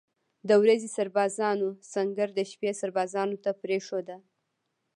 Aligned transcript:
د 0.47 0.49
ورځې 0.61 0.87
سربازانو 0.97 1.67
سنګر 1.93 2.29
د 2.35 2.39
شپې 2.51 2.71
سربازانو 2.81 3.35
ته 3.43 3.51
پرېښوده. 3.63 4.17